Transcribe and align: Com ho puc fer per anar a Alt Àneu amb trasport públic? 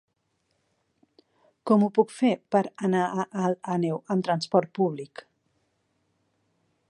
Com 1.71 1.85
ho 1.87 1.89
puc 1.97 2.15
fer 2.21 2.31
per 2.55 2.63
anar 2.89 3.05
a 3.07 3.27
Alt 3.49 3.71
Àneu 3.77 4.03
amb 4.15 4.29
trasport 4.29 4.75
públic? 4.79 5.27